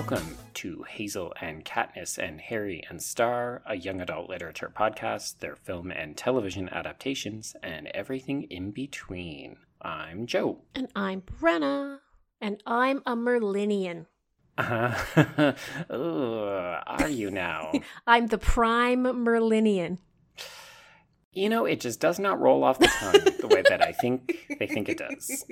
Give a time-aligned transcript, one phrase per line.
[0.00, 5.56] Welcome to Hazel and Katniss and Harry and Star, a young adult literature podcast, their
[5.56, 9.58] film and television adaptations, and everything in between.
[9.82, 10.62] I'm Joe.
[10.74, 11.98] And I'm Brenna.
[12.40, 14.06] And I'm a Merlinean.
[14.58, 15.54] Uh,
[15.90, 17.70] are you now?
[18.06, 19.98] I'm the prime Merlinean.
[21.32, 24.56] You know, it just does not roll off the tongue the way that I think
[24.58, 25.44] they think it does.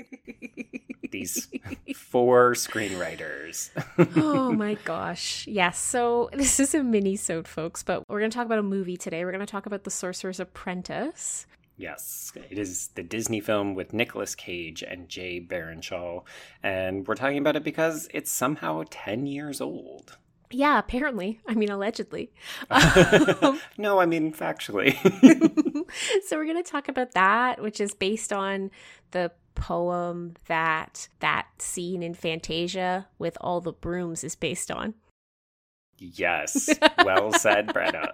[1.11, 1.49] These
[1.95, 3.71] four screenwriters.
[4.17, 5.47] oh my gosh.
[5.47, 5.79] Yes.
[5.79, 9.25] So this is a mini-sode, folks, but we're going to talk about a movie today.
[9.25, 11.47] We're going to talk about The Sorcerer's Apprentice.
[11.77, 16.25] Yes, it is the Disney film with Nicolas Cage and Jay Baruchel,
[16.61, 20.19] and we're talking about it because it's somehow 10 years old.
[20.51, 21.41] Yeah, apparently.
[21.47, 22.33] I mean, allegedly.
[23.79, 24.95] no, I mean, factually.
[26.27, 28.71] so, we're going to talk about that, which is based on
[29.11, 34.95] the poem that that scene in Fantasia with all the brooms is based on.
[35.99, 36.71] Yes.
[37.05, 38.13] Well said, Brenna.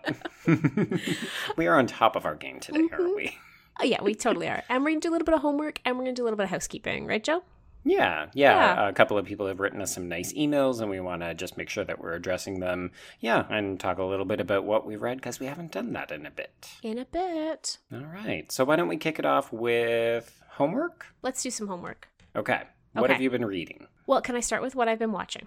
[1.56, 2.94] we are on top of our game today, mm-hmm.
[2.94, 3.36] aren't we?
[3.80, 4.62] Oh, yeah, we totally are.
[4.68, 6.22] And we're going to do a little bit of homework and we're going to do
[6.22, 7.42] a little bit of housekeeping, right, Joe?
[7.84, 8.88] Yeah, yeah, yeah.
[8.88, 11.56] A couple of people have written us some nice emails, and we want to just
[11.56, 12.92] make sure that we're addressing them.
[13.20, 16.10] Yeah, and talk a little bit about what we read because we haven't done that
[16.10, 16.68] in a bit.
[16.82, 17.78] In a bit.
[17.92, 18.50] All right.
[18.50, 21.06] So why don't we kick it off with homework?
[21.22, 22.08] Let's do some homework.
[22.34, 22.62] Okay.
[22.94, 23.12] What okay.
[23.14, 23.86] have you been reading?
[24.06, 25.46] Well, can I start with what I've been watching?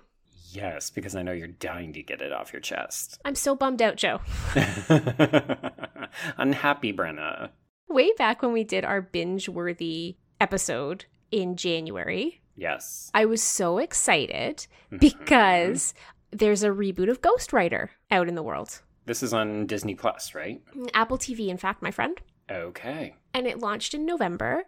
[0.51, 3.19] Yes, because I know you're dying to get it off your chest.
[3.25, 4.21] I'm so bummed out, Joe.
[6.37, 7.49] Unhappy, Brenna.
[7.89, 12.41] Way back when we did our binge worthy episode, in January.
[12.55, 13.11] Yes.
[13.13, 14.97] I was so excited mm-hmm.
[14.97, 15.93] because
[16.31, 18.81] there's a reboot of Ghostwriter out in the world.
[19.05, 20.61] This is on Disney Plus, right?
[20.93, 22.19] Apple TV, in fact, my friend.
[22.49, 23.15] Okay.
[23.33, 24.63] And it launched in November.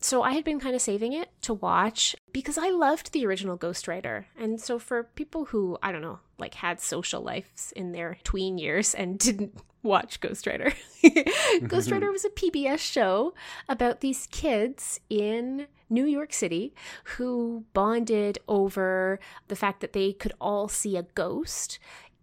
[0.00, 3.58] So I had been kind of saving it to watch because I loved the original
[3.58, 4.26] Ghostwriter.
[4.38, 8.56] And so for people who, I don't know, like had social lives in their tween
[8.56, 13.34] years and didn't watch Ghostwriter, Ghostwriter was a PBS show
[13.68, 16.72] about these kids in New York City
[17.04, 21.78] who bonded over the fact that they could all see a ghost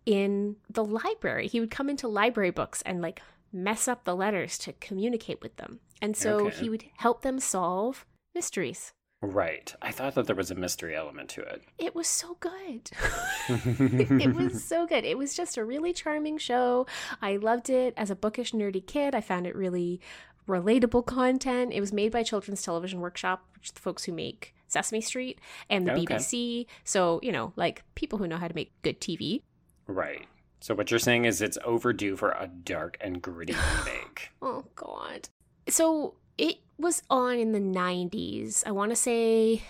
[0.05, 1.47] in the library.
[1.47, 3.21] He would come into library books and like
[3.53, 5.79] mess up the letters to communicate with them.
[6.01, 6.55] And so okay.
[6.57, 8.93] he would help them solve mysteries.
[9.21, 9.73] Right.
[9.81, 11.61] I thought that there was a mystery element to it.
[11.77, 12.89] It was so good.
[13.49, 15.05] it was so good.
[15.05, 16.87] It was just a really charming show.
[17.21, 19.13] I loved it as a bookish, nerdy kid.
[19.13, 20.01] I found it really
[20.47, 21.71] relatable content.
[21.71, 25.39] It was made by Children's Television Workshop, which is the folks who make Sesame Street
[25.69, 26.15] and the okay.
[26.15, 26.65] BBC.
[26.83, 29.43] So, you know, like people who know how to make good TV.
[29.85, 30.25] Right.
[30.61, 34.31] So what you're saying is it's overdue for a dark and gritty remake.
[34.41, 35.29] oh god.
[35.67, 38.63] So it was on in the 90s.
[38.65, 39.63] I want to say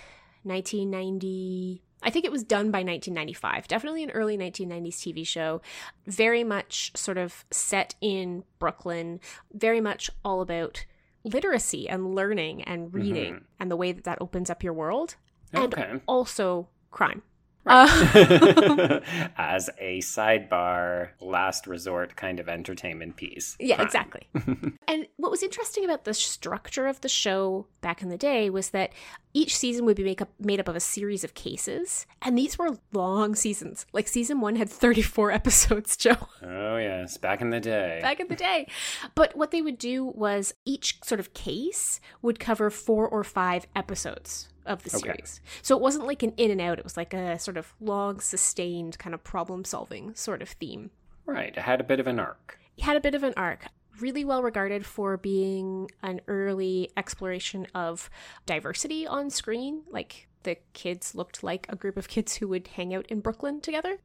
[0.44, 3.68] 1990 I think it was done by 1995.
[3.68, 5.62] Definitely an early 1990s TV show.
[6.07, 9.19] Very much sort of set in Brooklyn.
[9.53, 10.85] Very much all about
[11.23, 13.46] literacy and learning and reading mm-hmm.
[13.59, 15.16] and the way that that opens up your world.
[15.53, 15.81] Okay.
[15.84, 17.22] And also crime.
[17.66, 17.88] Uh,
[19.38, 23.56] As a sidebar, last resort kind of entertainment piece.
[23.60, 23.86] Yeah, Fine.
[23.86, 24.28] exactly.
[24.88, 28.72] and what was interesting about the structure of the show back in the day was
[28.72, 28.92] that
[29.34, 32.78] each season would be up, made up of a series of cases, and these were
[32.92, 33.86] long seasons.
[33.94, 36.18] Like season one had 34 episodes, Joe.
[36.44, 38.00] Oh, yes, back in the day.
[38.02, 38.68] Back in the day.
[39.16, 43.68] But what they would do was each sort of case would cover four or five
[43.76, 45.42] episodes of the series.
[45.44, 45.60] Okay.
[45.62, 48.20] So it wasn't like an in and out, it was like a sort of long
[48.20, 50.92] sustained kind of problem solving sort of theme.
[51.26, 51.56] Right.
[51.56, 52.60] It had a bit of an arc.
[52.78, 53.66] It had a bit of an arc.
[54.00, 58.10] Really well regarded for being an early exploration of
[58.46, 59.84] diversity on screen.
[59.90, 63.62] Like the kids looked like a group of kids who would hang out in Brooklyn
[63.62, 63.98] together.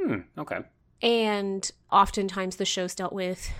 [0.00, 0.20] Hmm.
[0.38, 0.58] Okay.
[1.02, 3.50] And oftentimes the shows dealt with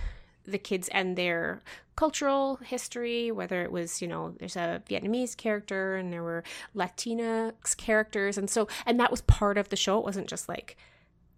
[0.45, 1.61] the kids and their
[2.01, 6.43] cultural history, whether it was, you know, there's a Vietnamese character and there were
[6.73, 8.39] Latina characters.
[8.39, 9.99] And so, and that was part of the show.
[9.99, 10.77] It wasn't just like,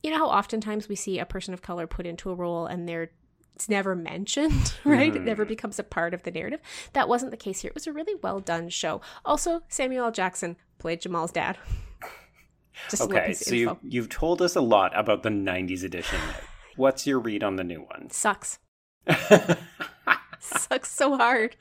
[0.04, 2.88] you know, how oftentimes we see a person of color put into a role and
[2.88, 3.12] they're
[3.56, 5.12] it's never mentioned, right?
[5.12, 5.18] Mm.
[5.18, 5.50] It never mm.
[5.50, 6.62] becomes a part of the narrative.
[6.94, 7.68] That wasn't the case here.
[7.68, 9.02] It was a really well done show.
[9.26, 10.12] Also, Samuel L.
[10.12, 11.58] Jackson played Jamal's dad.
[13.02, 16.20] okay, so you, you've told us a lot about the 90s edition.
[16.78, 18.10] What's your read on the new one?
[18.12, 18.60] Sucks.
[20.58, 21.56] Sucks so hard.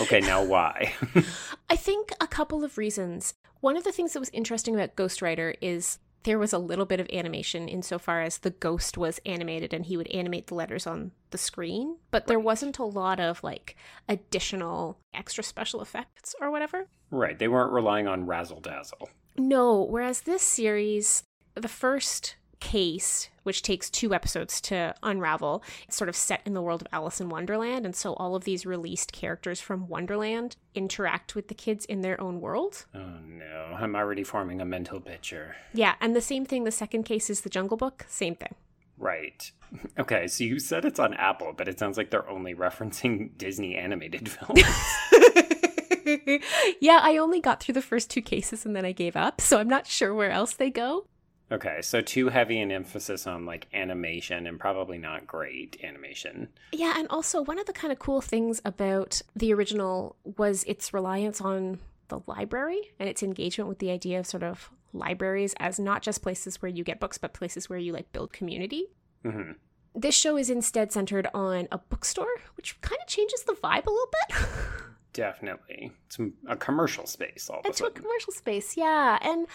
[0.00, 0.94] Okay, now why?
[1.70, 3.34] I think a couple of reasons.
[3.60, 7.00] One of the things that was interesting about Ghostwriter is there was a little bit
[7.00, 11.12] of animation insofar as the ghost was animated and he would animate the letters on
[11.30, 13.76] the screen, but there wasn't a lot of like
[14.08, 16.86] additional extra special effects or whatever.
[17.10, 17.38] Right.
[17.38, 19.10] They weren't relying on razzle dazzle.
[19.36, 21.24] No, whereas this series
[21.54, 26.62] the first case, which takes two episodes to unravel, it's sort of set in the
[26.62, 27.84] world of Alice in Wonderland.
[27.84, 32.18] And so all of these released characters from Wonderland interact with the kids in their
[32.20, 32.86] own world.
[32.94, 35.56] Oh no, I'm already forming a mental picture.
[35.74, 35.94] Yeah.
[36.00, 38.06] And the same thing, the second case is the Jungle Book.
[38.08, 38.54] Same thing.
[38.98, 39.50] Right.
[39.98, 43.74] Okay, so you said it's on Apple, but it sounds like they're only referencing Disney
[43.74, 44.62] animated films.
[46.80, 49.58] yeah, I only got through the first two cases and then I gave up, so
[49.58, 51.06] I'm not sure where else they go.
[51.52, 56.48] Okay, so too heavy an emphasis on like animation and probably not great animation.
[56.72, 60.94] Yeah, and also one of the kind of cool things about the original was its
[60.94, 65.78] reliance on the library and its engagement with the idea of sort of libraries as
[65.78, 68.86] not just places where you get books, but places where you like build community.
[69.22, 69.52] hmm
[69.94, 72.26] This show is instead centered on a bookstore,
[72.56, 74.36] which kind of changes the vibe a little bit.
[75.14, 75.92] Definitely.
[76.06, 79.18] It's a commercial space all of a a commercial space, yeah.
[79.22, 79.46] And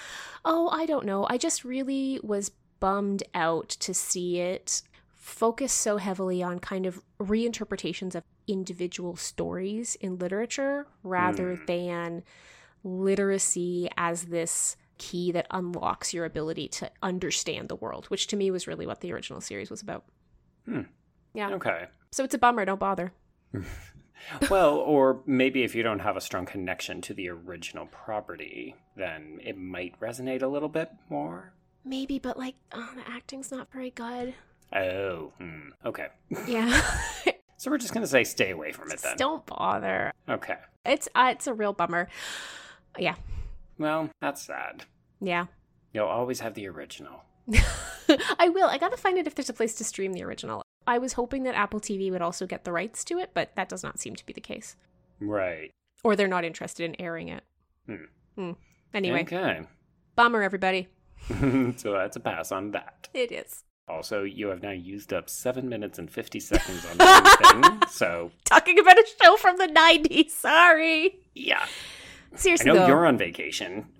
[0.43, 1.27] oh, I don't know.
[1.29, 4.81] I just really was bummed out to see it
[5.15, 11.65] focus so heavily on kind of reinterpretations of individual stories in literature rather Hmm.
[11.65, 12.23] than
[12.83, 18.49] literacy as this key that unlocks your ability to understand the world, which to me
[18.49, 20.05] was really what the original series was about.
[20.65, 20.81] Hmm.
[21.33, 21.51] Yeah.
[21.51, 21.85] Okay.
[22.11, 23.11] So it's a bummer, don't bother.
[24.49, 29.39] well, or maybe if you don't have a strong connection to the original property, then
[29.43, 31.53] it might resonate a little bit more.
[31.85, 34.33] Maybe, but like, oh, the acting's not very good.
[34.73, 35.69] Oh, hmm.
[35.85, 36.07] okay.
[36.47, 36.81] Yeah.
[37.59, 39.17] So we're just gonna say stay away from it then.
[39.17, 40.13] don't bother.
[40.29, 40.55] Okay.
[40.85, 42.07] It's uh, it's a real bummer.
[42.97, 43.15] Yeah.
[43.77, 44.83] Well, that's sad.
[45.21, 45.45] Yeah.
[45.93, 47.21] You'll always have the original.
[48.39, 48.67] I will.
[48.67, 50.63] I gotta find out if there's a place to stream the original.
[50.87, 53.69] I was hoping that Apple TV would also get the rights to it, but that
[53.69, 54.75] does not seem to be the case.
[55.19, 55.71] Right.
[56.03, 57.43] Or they're not interested in airing it.
[57.85, 57.95] Hmm.
[58.35, 58.51] Hmm.
[58.93, 59.61] Anyway, Okay.
[60.15, 60.87] bummer, everybody.
[61.29, 63.09] so that's a pass on that.
[63.13, 63.63] It is.
[63.87, 66.99] Also, you have now used up seven minutes and 50 seconds on
[67.43, 67.79] same thing.
[67.89, 70.29] So, Talking about a show from the 90s.
[70.29, 71.19] Sorry.
[71.35, 71.65] yeah.
[72.35, 72.69] Seriously.
[72.69, 72.87] I know though.
[72.87, 73.87] you're on vacation.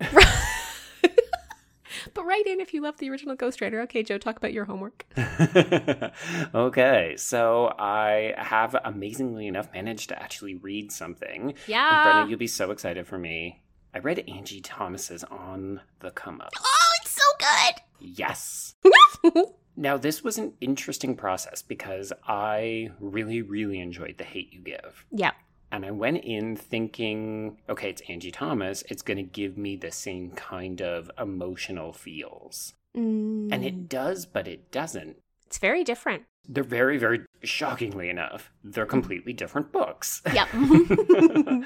[2.14, 3.82] but write in if you love the original Ghostwriter.
[3.84, 5.06] Okay, Joe, talk about your homework.
[6.54, 7.14] okay.
[7.16, 11.50] So, I have amazingly enough managed to actually read something.
[11.50, 12.22] And Yeah.
[12.24, 13.62] Brenna, you'll be so excited for me.
[13.94, 16.52] I read Angie Thomas's On the Come Up.
[16.58, 17.74] Oh, it's so good!
[18.00, 18.74] Yes.
[19.76, 25.06] Now, this was an interesting process because I really, really enjoyed The Hate You Give.
[25.10, 25.30] yeah.
[25.72, 28.82] And I went in thinking, okay, it's Angie Thomas.
[28.88, 32.74] It's going to give me the same kind of emotional feels.
[32.94, 35.16] And Mm, it does, but it doesn't.
[35.46, 36.24] it's very different.
[36.48, 40.22] They're very, very shockingly enough, they're completely different books.
[40.32, 40.48] Yep.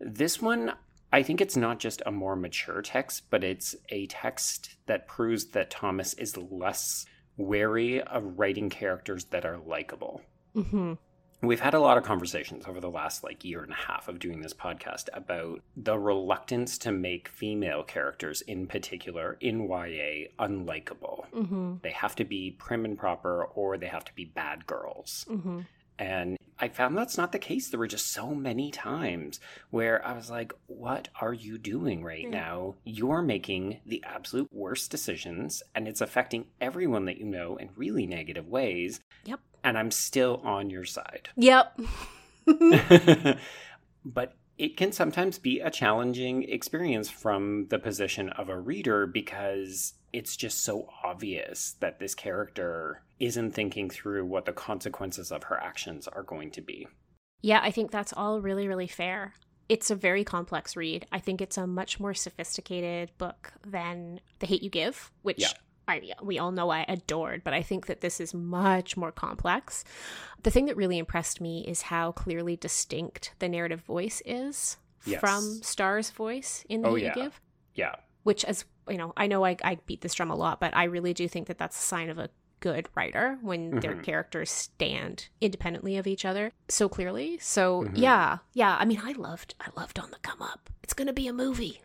[0.00, 0.72] this one,
[1.12, 5.46] I think it's not just a more mature text, but it's a text that proves
[5.46, 7.04] that Thomas is less
[7.36, 10.20] wary of writing characters that are likable.
[10.54, 10.94] hmm
[11.42, 14.18] We've had a lot of conversations over the last like year and a half of
[14.18, 21.24] doing this podcast about the reluctance to make female characters in particular in YA unlikable.
[21.32, 25.24] hmm They have to be prim and proper or they have to be bad girls.
[25.28, 25.60] hmm
[26.00, 27.68] And I found that's not the case.
[27.68, 29.38] There were just so many times
[29.70, 32.30] where I was like, what are you doing right Mm.
[32.30, 32.74] now?
[32.84, 38.06] You're making the absolute worst decisions and it's affecting everyone that you know in really
[38.06, 38.98] negative ways.
[39.24, 39.40] Yep.
[39.62, 41.28] And I'm still on your side.
[41.36, 41.78] Yep.
[44.04, 49.94] but it can sometimes be a challenging experience from the position of a reader because
[50.12, 55.58] it's just so obvious that this character isn't thinking through what the consequences of her
[55.58, 56.86] actions are going to be.
[57.40, 59.32] Yeah, I think that's all really, really fair.
[59.70, 61.06] It's a very complex read.
[61.10, 65.52] I think it's a much more sophisticated book than The Hate You Give, which Yeah.
[65.90, 69.84] I, we all know I adored, but I think that this is much more complex.
[70.42, 75.20] The thing that really impressed me is how clearly distinct the narrative voice is Yes.
[75.20, 77.08] from Star's voice in The Oh, yeah.
[77.16, 77.40] You Give.
[77.74, 77.94] Yeah.
[78.22, 80.84] which as you know i know I, I beat this drum a lot but i
[80.84, 82.28] really do think that that's a sign of a
[82.58, 84.02] good writer when their Mhm.
[84.04, 87.92] characters stand independently of each other so clearly so Mhm.
[87.94, 91.28] yeah yeah i mean i loved i loved on the come up it's gonna be
[91.28, 91.80] a movie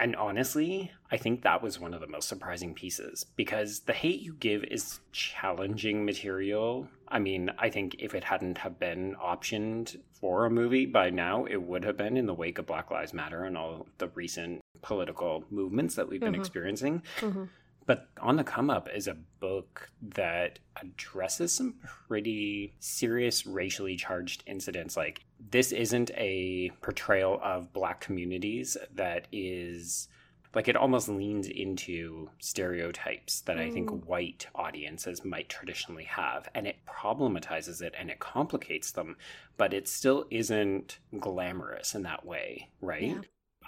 [0.00, 4.20] And honestly, I think that was one of the most surprising pieces because the hate
[4.22, 6.88] you give is challenging material.
[7.08, 11.44] I mean, I think if it hadn't have been optioned for a movie by now,
[11.44, 14.62] it would have been in the wake of Black Lives Matter and all the recent
[14.80, 16.38] political movements that we've been Mhm.
[16.38, 17.02] experiencing.
[17.18, 17.50] Mhm.
[17.90, 21.74] But On the Come Up is a book that addresses some
[22.06, 24.96] pretty serious racially charged incidents.
[24.96, 30.06] Like, this isn't a portrayal of Black communities that is
[30.54, 34.04] like it almost leans into stereotypes that I think Mm.
[34.04, 39.16] white audiences might traditionally have, and it problematizes it and it complicates them,
[39.56, 43.02] but it still isn't glamorous in that way, right?
[43.02, 43.20] Yeah.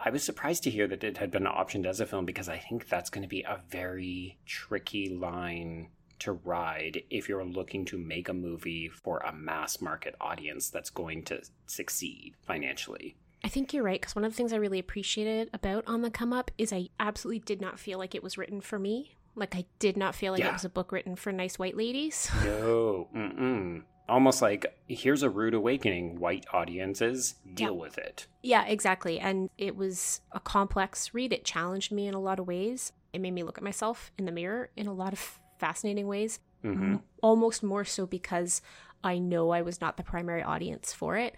[0.05, 2.59] I was surprised to hear that it had been optioned as a film because I
[2.59, 5.89] think that's going to be a very tricky line
[6.21, 10.91] to ride if you're looking to make a movie for a mass market audience that's
[10.91, 13.17] going to succeed financially.
[13.45, 16.11] I think you're right because one of the things I really appreciated about On the
[16.11, 19.17] Come Up is I absolutely did not feel like it was written for me.
[19.35, 20.51] Like I did not feel like Yeah.
[20.51, 22.31] it was a book written for nice white ladies.
[22.45, 23.83] No, mm-mm.
[24.09, 27.81] Almost like here's a rude awakening, white audiences, deal Yeah.
[27.81, 28.27] with it.
[28.43, 29.19] yeah, exactly.
[29.21, 31.33] And it was a complex read.
[31.33, 32.93] It challenged me in a lot of ways.
[33.13, 36.41] It made me look at myself in the mirror in a lot of fascinating ways.
[36.63, 38.61] hmm Almost more so because
[39.05, 41.35] I know I was not the primary audience for it.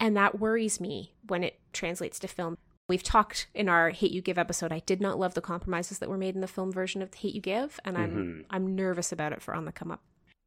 [0.00, 2.58] And that worries me when it translates to film.
[2.88, 4.72] We've talked in our Hate You Give episode.
[4.72, 7.34] I did not love the compromises that were made in the film version of Hate
[7.34, 8.10] You Give, and I'm
[8.42, 8.46] Mhm.
[8.50, 10.00] I'm nervous about it for On the Come Up.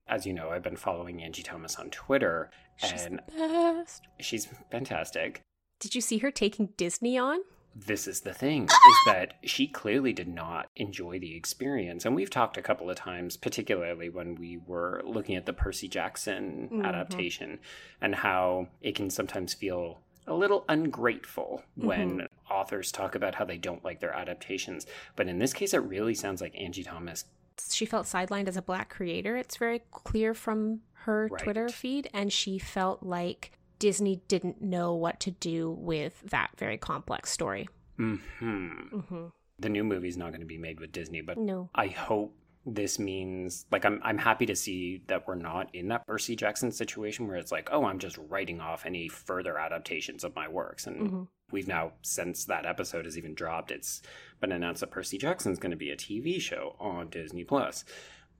[0.07, 4.03] As you know, I've been following Angie Thomas on Twitter, She's and the best.
[4.19, 5.41] she's fantastic.
[5.79, 7.39] Did you see her taking Disney on?
[7.77, 12.29] this is the thing is that she clearly did not enjoy the experience and we've
[12.29, 16.85] talked a couple of times particularly when we were looking at the percy jackson Mhm.
[16.85, 17.59] adaptation
[17.99, 23.57] and how it can sometimes feel a little ungrateful when authors talk about how they
[23.57, 27.25] don't like their adaptations but in this case it really sounds like angie thomas
[27.69, 29.35] She felt sidelined as a black creator.
[29.35, 31.41] It's very clear from her Right.
[31.43, 36.77] Twitter feed, and she felt like Disney didn't know what to do with that very
[36.77, 37.67] complex story.
[37.97, 38.15] hmm
[38.49, 39.25] hmm
[39.57, 41.69] the new movie's not going to be made with disney but No.
[41.73, 42.35] I hope
[42.65, 46.71] this means like I'm I'm happy to see that we're not in that Percy Jackson
[46.71, 50.87] situation where it's like, oh, I'm just writing off any further adaptations of my works.
[50.87, 51.27] And Mhm.
[51.55, 54.01] We've now since that episode has even dropped, it's
[54.41, 57.83] been announced that Percy Jackson's going to be a TV show on Disney Plus.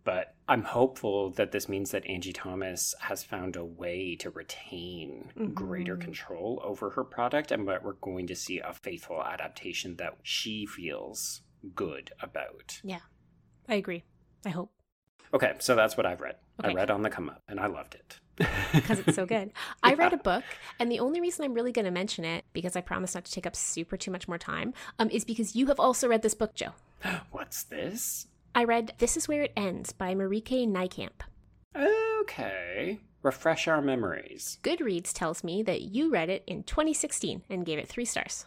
[0.04, 5.32] But I'm hopeful that this means that Angie Thomas has found a way to retain
[5.56, 6.02] greater Mhm.
[6.02, 10.68] control over her product and that we're going to see a faithful adaptation that she
[10.68, 11.42] feels
[11.74, 12.82] good about.
[12.84, 13.00] Yeah.
[13.68, 14.04] I agree.
[14.46, 14.72] I hope.
[15.36, 16.38] Okay, so that's what I've read.
[16.62, 18.20] I read On the Come Up, and I loved it.
[18.74, 19.51] because it's so good.
[19.84, 20.46] I read a book,
[20.80, 23.32] and the only reason I'm really going to mention it, because I promise not to
[23.34, 26.36] take up super too much more time, um, is because you have also read this
[26.36, 26.72] book, Joe.
[27.32, 28.27] What's this?
[28.56, 31.25] I read This Is Where It Ends by Marieke Nijkamp.
[32.22, 33.01] Okay.
[33.22, 34.58] Refresh our memories.
[34.63, 38.46] Goodreads tells me that you read it in 2016 and gave it three stars.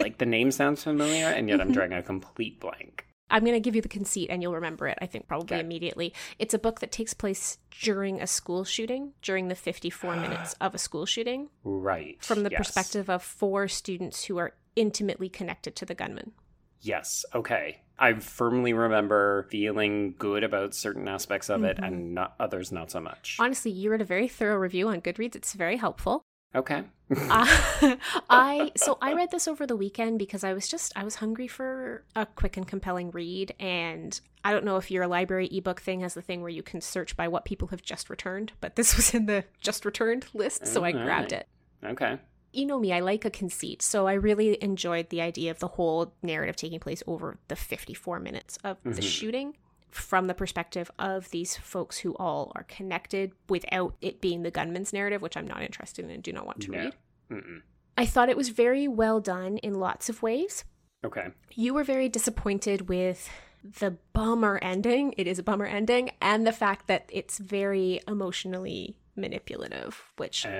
[0.00, 3.04] like the name sounds familiar, and yet I'm drawing a complete blank.
[3.30, 5.60] I'm going to give you the conceit and you'll remember it, I think, probably Okay.
[5.64, 6.12] immediately.
[6.38, 10.74] It's a book that takes place during a school shooting, during the 54 minutes of
[10.74, 12.22] a school shooting, Right.
[12.22, 12.58] from the yes.
[12.58, 16.32] perspective of four students who are intimately connected to the gunman.
[16.80, 17.24] Yes.
[17.34, 17.80] Okay.
[17.98, 21.86] I firmly remember feeling good about certain aspects of it, Mhm.
[21.86, 23.36] and not others not so much.
[23.40, 25.34] Honestly, you wrote a very thorough review on Goodreads.
[25.34, 26.22] It's very helpful.
[26.56, 26.82] Okay.
[27.14, 27.46] Uh,
[28.30, 31.46] I so I read this over the weekend because I was just I was hungry
[31.46, 36.00] for a quick and compelling read, and I don't know if your library ebook thing
[36.00, 38.96] has the thing where you can search by what people have just returned, but this
[38.96, 41.32] was in the just returned list, so I grabbed Alright.
[41.32, 41.48] it.
[41.90, 42.18] okay.
[42.52, 45.68] You know me, I like a conceit, so I really enjoyed the idea of the
[45.68, 49.02] whole narrative taking place over the 54 minutes of the Mhm.
[49.02, 49.56] shooting
[49.96, 54.92] from the perspective of these folks who all are connected without it being the gunman's
[54.92, 56.78] narrative, which I'm not interested in and do not want to No.
[56.78, 56.94] read.
[57.30, 57.62] Mm-mm.
[57.98, 60.64] I thought it was very well done in lots of ways.
[61.04, 61.28] Okay.
[61.54, 63.28] You were very disappointed with
[63.64, 65.14] the bummer ending.
[65.16, 70.52] It is a bummer ending, and the fact that it's very emotionally manipulative, which Um,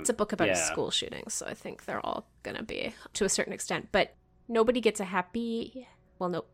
[0.00, 0.54] it's a book about yeah.
[0.54, 3.88] a school shooting, so I think they're all gonna be to a certain extent.
[3.92, 4.14] But
[4.48, 5.88] nobody gets a happy.
[6.18, 6.44] Well, no,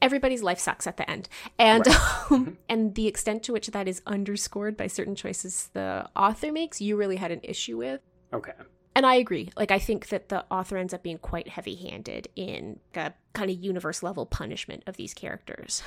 [0.00, 1.86] everybody's life sucks at the end, and
[2.30, 6.80] um, and the extent to which that is underscored by certain choices the author makes,
[6.80, 8.00] you really had an issue with.
[8.32, 8.52] Okay.
[8.94, 9.50] And I agree.
[9.56, 13.50] Like, I think that the author ends up being quite heavy handed in a kind
[13.50, 15.82] of universe level punishment of these characters.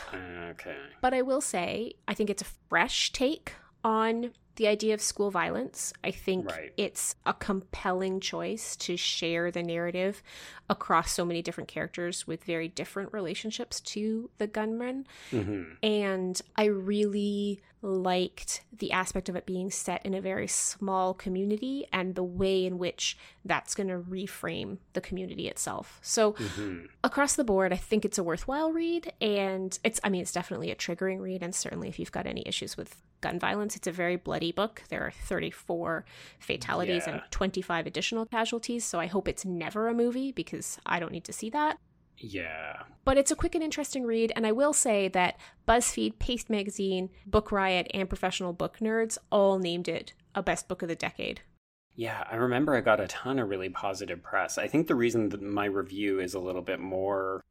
[0.51, 0.75] Okay.
[1.01, 5.31] But I will say, I think it's a fresh take on the idea of school
[5.31, 5.93] violence.
[6.03, 6.73] I think Right.
[6.77, 10.21] it's a compelling choice to share the narrative
[10.69, 15.07] across so many different characters with very different relationships to the gunman.
[15.31, 21.13] hmm And I really liked the aspect of it being set in a very small
[21.13, 25.99] community and the way in which that's going to reframe the community itself.
[26.01, 29.11] So, hmm across the board, I think it's a worthwhile read.
[29.19, 31.43] And it's, I mean, it's definitely a triggering read.
[31.43, 34.83] And certainly, if you've got any issues with gun violence, it's a very bloody book.
[34.87, 36.05] There are 34
[36.39, 37.15] fatalities Yeah.
[37.15, 38.85] and 25 additional casualties.
[38.85, 41.77] So, I hope it's never a movie because I don't need to see that.
[42.17, 42.83] Yeah.
[43.05, 47.09] But it's a quick and interesting read, and I will say that BuzzFeed, Paste Magazine,
[47.25, 51.41] Book Riot, and Professional Book Nerds all named it a best book of the decade.
[51.95, 54.57] Yeah, I remember I got a ton of really positive press.
[54.57, 57.43] I think the reason that my review is a little bit more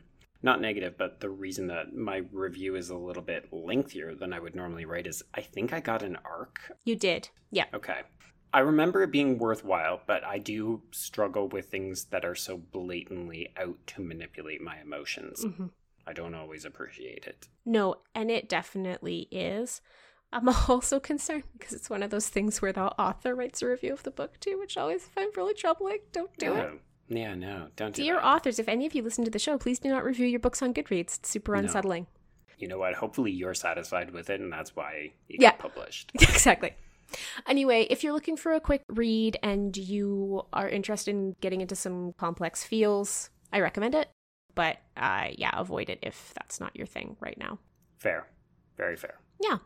[0.42, 4.40] not negative, but the reason that my review is a little bit lengthier than I
[4.40, 6.72] would normally write is I think I got an arc.
[6.84, 7.28] You did.
[7.50, 7.66] Yeah.
[7.72, 8.00] Okay.
[8.54, 13.48] I remember it being worthwhile, but I do struggle with things that are so blatantly
[13.56, 15.44] out to manipulate my emotions.
[15.44, 15.66] Mm-hmm.
[16.06, 17.48] I don't always appreciate it.
[17.64, 19.80] No, and it definitely is.
[20.32, 23.92] I'm also concerned because it's one of those things where the author writes a review
[23.92, 25.98] of the book too, which I always find really troubling.
[26.12, 26.70] Don't do it.
[27.08, 28.24] Yeah, no, don't do Dear that.
[28.26, 30.62] authors, if any of you listen to the show, please do not review your books
[30.62, 31.18] on Goodreads.
[31.18, 31.60] It's super No.
[31.60, 32.06] unsettling.
[32.58, 32.94] You know what?
[32.94, 35.50] Hopefully you're satisfied with it, and that's why it Yeah.
[35.50, 36.10] got published.
[36.14, 36.74] exactly.
[37.46, 41.76] Anyway, if you're looking for a quick read and you are interested in getting into
[41.76, 44.08] some complex feels, I recommend it.
[44.54, 47.58] But uh, yeah, avoid it if that's not your thing right now.
[47.98, 48.26] Fair.
[48.76, 49.18] Very fair.
[49.40, 49.58] Yeah.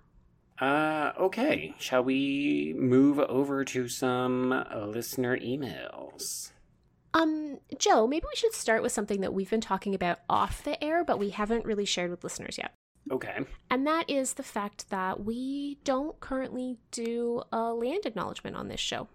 [0.59, 1.75] Uh, okay.
[1.79, 6.51] Shall we move over to some listener emails?
[7.15, 10.83] Um, Joe, maybe we should start with something that we've been talking about off the
[10.83, 12.73] air, but we haven't really shared with listeners yet.
[13.11, 13.39] Okay.
[13.71, 18.81] And that is the fact that we don't currently do a land acknowledgement on this
[18.81, 19.09] show.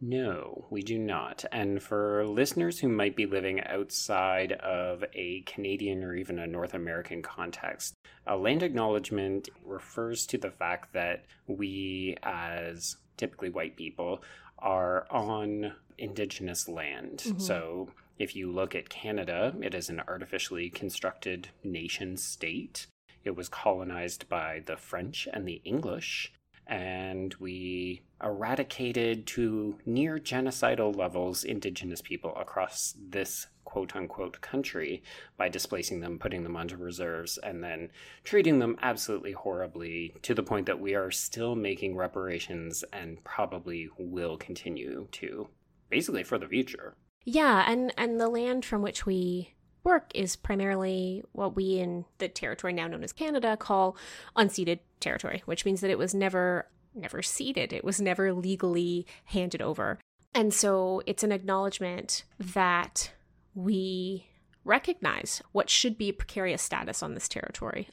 [0.00, 1.44] No, we do not.
[1.50, 6.74] And for listeners who might be living outside of a Canadian or even a North
[6.74, 7.94] American context,
[8.26, 14.22] a land acknowledgement refers to the fact that we, as typically white people,
[14.58, 17.22] are on Indigenous land.
[17.24, 17.40] Mhm.
[17.40, 22.86] So if you look at Canada, it is an artificially constructed nation state.
[23.26, 26.32] It was colonized by the French and the English
[26.66, 35.02] and we eradicated to near genocidal levels indigenous people across this quote unquote country
[35.36, 37.90] by displacing them, putting them onto reserves, and then
[38.24, 43.88] treating them absolutely horribly to the point that we are still making reparations and probably
[43.98, 45.48] will continue to,
[45.90, 46.96] basically for the future.
[47.24, 49.55] Yeah, and and the land from which we
[49.86, 53.96] work is primarily what we in the territory now known as Canada call
[54.36, 57.72] unceded territory, which means that it was never never ceded.
[57.72, 59.98] It was never legally handed over.
[60.34, 63.12] And so it's an acknowledgement that
[63.54, 64.28] we
[64.64, 67.88] recognize what should be a precarious status on this territory.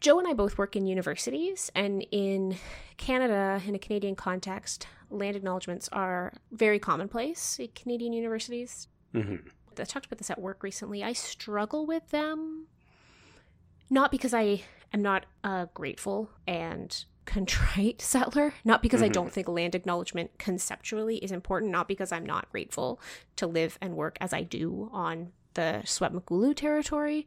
[0.00, 2.56] Joe and I both work in universities, and in
[2.98, 8.88] Canada, in a Canadian context, land acknowledgements are very commonplace at Canadian universities.
[9.14, 9.48] Mm-hmm.
[9.80, 11.02] I talked about this at work recently.
[11.04, 12.66] I struggle with them,
[13.90, 14.62] not because I
[14.92, 19.12] am not a grateful and contrite settler, not because I Mhm.
[19.14, 23.00] don't think land acknowledgement conceptually is important, not because I'm not grateful
[23.36, 27.26] to live and work as I do on the Swetmagulu territory.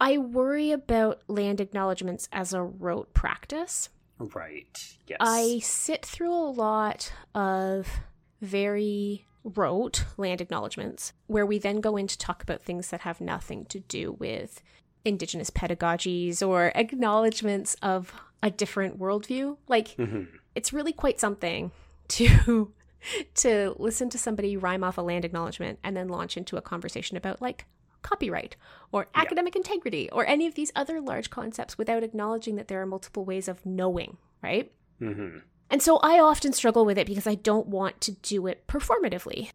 [0.00, 3.90] I worry about land acknowledgements as a rote practice.
[4.18, 4.96] Right.
[5.06, 5.18] Yes.
[5.20, 8.00] I sit through a lot of
[8.40, 13.20] very rote land acknowledgements where we then go in to talk about things that have
[13.20, 14.62] nothing to do with
[15.04, 19.56] indigenous pedagogies or acknowledgements of a different worldview.
[19.68, 20.28] Like Mhm.
[20.54, 21.72] it's really quite something
[22.08, 22.72] to
[23.34, 27.16] to listen to somebody rhyme off a land acknowledgement and then launch into a conversation
[27.16, 27.66] about like
[28.02, 28.56] copyright
[28.92, 29.22] or Yeah.
[29.22, 33.24] academic integrity or any of these other large concepts without acknowledging that there are multiple
[33.24, 34.72] ways of knowing, right?
[35.00, 35.42] Mhm.
[35.72, 39.50] And so I often struggle with it because I don't want to do it performatively.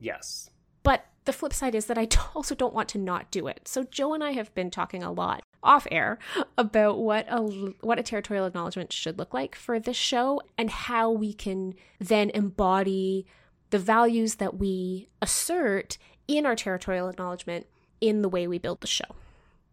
[0.00, 0.48] Yes.
[0.82, 3.68] But the flip side is that I also don't want to not do it.
[3.68, 6.18] So Joe and I have been talking a lot off air
[6.56, 7.42] about what a
[7.80, 12.30] what a territorial acknowledgement should look like for this show and how we can then
[12.30, 13.26] embody
[13.70, 17.66] the values that we assert in our territorial acknowledgement
[18.00, 19.16] in the way we build the show.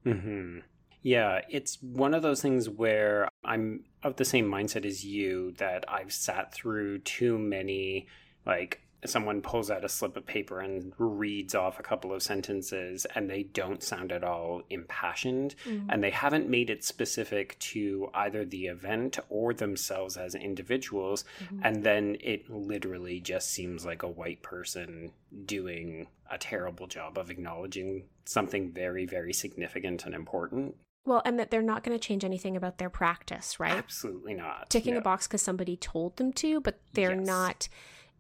[0.03, 0.59] hmm
[1.05, 5.85] Yeah, it's one of those things where I'm of the same mindset as you that
[5.87, 8.07] I've sat through too many,
[8.43, 13.05] like, someone pulls out a slip of paper and reads off a couple of sentences
[13.13, 15.53] and they don't sound at all impassioned
[15.89, 21.59] and they haven't made it specific to either the event or themselves as individuals Mhm.
[21.61, 25.11] and then it literally just seems like a white person
[25.45, 31.51] doing a terrible job of acknowledging something very very significant and important Well, and that
[31.51, 33.73] they're not going to change anything about their practice, right?
[33.73, 34.99] absolutely not Ticking no.
[34.99, 37.25] a box because somebody told them to, but they're Yes.
[37.27, 37.67] not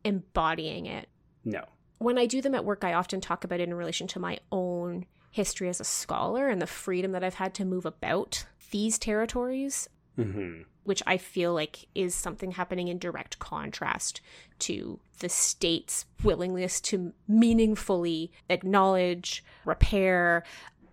[0.03, 1.09] embodying it.
[1.43, 1.63] no
[1.97, 4.37] when I do them at work, I often talk about it in relation to my
[4.51, 8.99] own history as a scholar and the freedom that I've had to move about these
[8.99, 9.87] territories.
[10.15, 14.21] hmm which I feel like is something happening in direct contrast
[14.59, 20.43] to the state's willingness to meaningfully acknowledge, repair,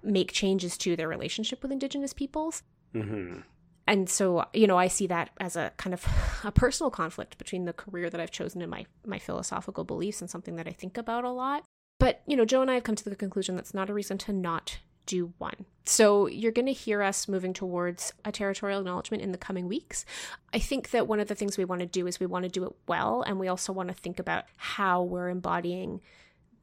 [0.02, 2.62] make changes to their relationship with Indigenous peoples.
[2.94, 3.40] Mm-hmm.
[3.86, 6.06] And so, you know, I see that as a kind of
[6.44, 10.30] a personal conflict between the career that I've chosen and my my philosophical beliefs and
[10.30, 11.64] something that I think about a lot.
[11.98, 14.18] But, you know, Joe and I have come to the conclusion that's not a reason
[14.18, 15.66] to not do one.
[15.84, 20.04] So you're going to hear us moving towards a territorial acknowledgement in the coming weeks.
[20.52, 22.48] I think that one of the things we want to do is we want to
[22.48, 26.00] do it well, and we also want to think about how we're embodying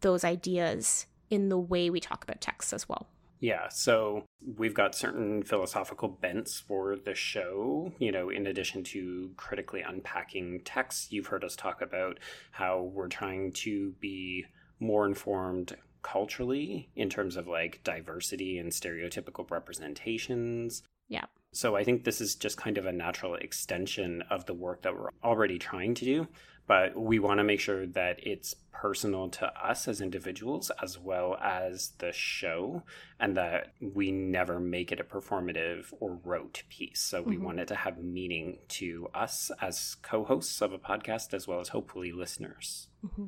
[0.02, 3.08] those ideas in the way we talk about texts as well.
[3.40, 4.26] Yeah, so
[4.58, 7.94] we've got certain philosophical bents for the show.
[7.98, 12.20] You know, in addition to critically unpacking texts, you've heard us talk about
[12.52, 14.46] how we're trying to be
[14.80, 20.84] more informed culturally in terms of like diversity and stereotypical representations.
[21.08, 21.26] Yeah.
[21.52, 24.94] So I think this is just kind of a natural extension of the work that
[24.94, 26.28] we're already trying to do,
[26.70, 31.36] but we want to make sure that it's personal to us as individuals as well
[31.44, 32.84] as the show
[33.20, 37.02] and that we never make it a performative or rote piece.
[37.02, 37.46] So we mm-hmm.
[37.46, 41.70] want it to have meaning to us as co-hosts of a podcast as well as
[41.70, 42.88] hopefully listeners.
[43.04, 43.26] Mm-hmm.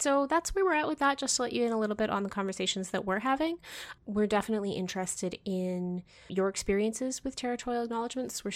[0.00, 2.10] So that's where we're at with that, just to let you in a little bit
[2.10, 3.58] on the conversations that we're having.
[4.06, 8.44] We're definitely interested in your experiences with territorial acknowledgements.
[8.44, 8.50] We're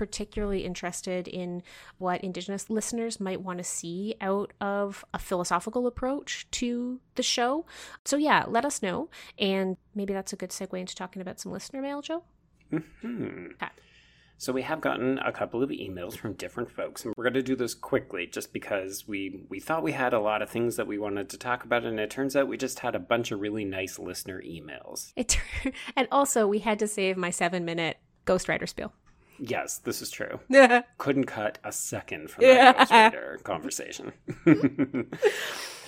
[0.00, 1.62] particularly interested in
[1.98, 7.66] what Indigenous listeners might want to see out of a philosophical approach to the show.
[8.06, 9.10] So, yeah, let us know.
[9.38, 12.22] And maybe that's a good segue into talking about some listener mail, Joe.
[12.72, 13.48] Mm-hmm.
[13.62, 13.72] Okay.
[14.38, 17.42] So we have gotten a couple of emails from different folks, and we're going to
[17.42, 20.86] do this quickly, just because we we thought we had a lot of things that
[20.86, 23.40] we wanted to talk about, and it turns out we just had a bunch of
[23.40, 25.12] really nice listener emails.
[25.14, 25.38] It
[25.94, 28.94] and also we had to save my seven minute Ghostwriter spiel.
[29.40, 30.40] Yes, this is true.
[30.98, 34.12] Couldn't cut a second from that Ghostwriter conversation.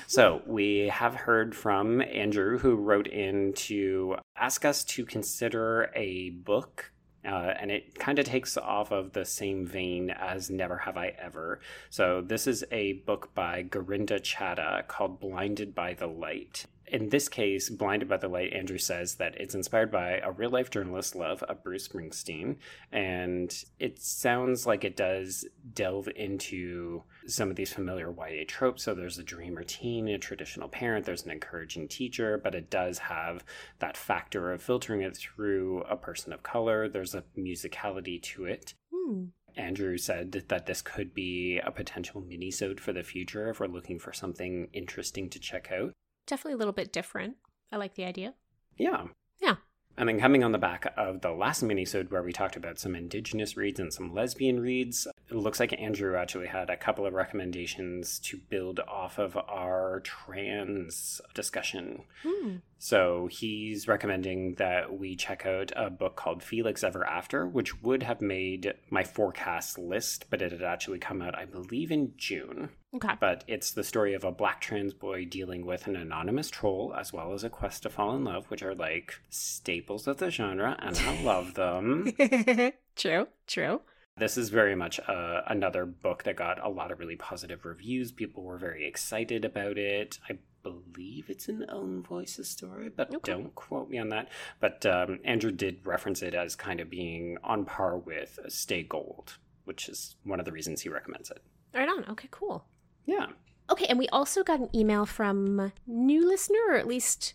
[0.09, 6.29] So, we have heard from Andrew, who wrote in to ask us to consider a
[6.31, 6.93] book
[7.25, 11.15] uh, and it kind of takes off of the same vein as Never Have I
[11.19, 11.61] Ever.
[11.89, 17.27] So, this is a book by Gurinder Chadha called Blinded by the Light in this
[17.27, 21.17] case, Blinded by the Light, Andrew says that it's inspired by a real life journalist
[21.17, 22.57] love of Bruce Springsteen.
[22.93, 28.83] And it sounds like it does delve into some of these familiar YA tropes.
[28.83, 32.99] So there's a dreamer teen, a traditional parent, there's an encouraging teacher, but it does
[32.99, 33.43] have
[33.79, 36.91] that factor of filtering it through a person of color.
[36.91, 38.75] There's a musicality to it.
[38.95, 39.25] Hmm.
[39.57, 43.99] Andrew said that this could be a potential mini-sode for the future if we're looking
[43.99, 45.93] for something interesting to check out
[46.27, 47.37] definitely a little bit different.
[47.71, 48.35] I like the idea.
[48.77, 49.07] Yeah.
[49.41, 49.57] Yeah.
[49.97, 52.95] And then coming on the back of the last minisode where we talked about some
[52.95, 57.15] indigenous reads and some lesbian reads, it looks like Andrew actually had a couple of
[57.15, 62.03] recommendations to build off of our trans discussion.
[62.23, 62.57] Hmm.
[62.79, 68.03] So he's recommending that we check out a book called Felix Ever After, which would
[68.03, 72.71] have made my forecast list, but it had actually come out, I believe, in June.
[72.95, 73.15] Okay.
[73.21, 77.13] But it's the story of a black trans boy dealing with an anonymous troll as
[77.13, 80.77] well as a quest to fall in love, which are like staples of the genre,
[80.81, 82.13] and I love them.
[82.97, 83.81] true, true.
[84.17, 88.13] This is very much uh, another book that got a lot of really positive reviews.
[88.13, 90.19] People were very excited about it.
[90.29, 93.33] I believe it's an own voices story, but okay.
[93.33, 94.29] don't quote me on that.
[94.61, 99.39] But um, Andrew did reference it as kind of being on par with Stay Gold,
[99.65, 101.43] which is one of the reasons he recommends it.
[101.75, 102.05] Right on.
[102.11, 102.67] Okay, cool.
[103.07, 103.29] Yeah.
[103.71, 107.33] Okay, and we also got an email from new listener, or at least